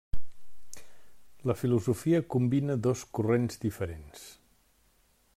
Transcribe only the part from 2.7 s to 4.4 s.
dos corrents diferents.